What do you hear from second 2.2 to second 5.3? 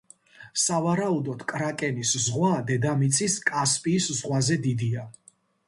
ზღვა დედამიწის კასპიის ზღვაზე დიდია.